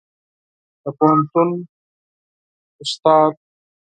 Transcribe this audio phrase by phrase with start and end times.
[0.81, 1.49] د پوهنتون
[2.81, 3.33] استاد